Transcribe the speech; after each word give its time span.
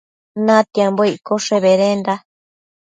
Natiambo 0.45 1.01
iccoshe 1.15 1.55
bedenda 1.65 2.13